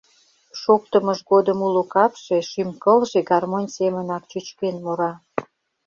[0.61, 5.11] Шоктымыж годым уло капше, шӱм-кылже гармонь семынак чӱчкен мура.